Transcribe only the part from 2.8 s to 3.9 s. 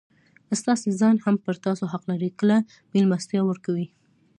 مېلمستیا ورکوئ!